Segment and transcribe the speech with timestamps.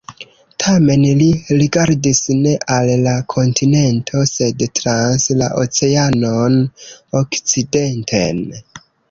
[0.61, 1.25] Tamen li
[1.57, 6.59] rigardis ne al la kontinento, sed trans la oceanon,
[7.23, 8.43] okcidenten.